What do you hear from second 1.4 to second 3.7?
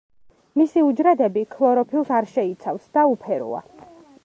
ქლოროფილს არ შეიცავს და უფეროა.